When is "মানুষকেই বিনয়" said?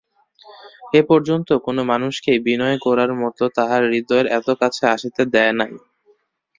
1.91-2.77